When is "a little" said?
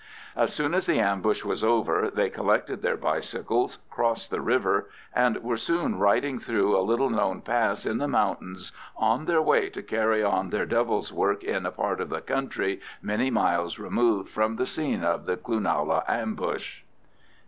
6.75-7.11